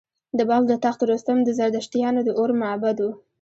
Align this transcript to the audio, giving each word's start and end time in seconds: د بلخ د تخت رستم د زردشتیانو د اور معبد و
د 0.37 0.39
بلخ 0.49 0.63
د 0.69 0.73
تخت 0.85 0.99
رستم 1.11 1.37
د 1.43 1.49
زردشتیانو 1.59 2.21
د 2.25 2.29
اور 2.39 2.49
معبد 2.61 2.97
و 3.01 3.07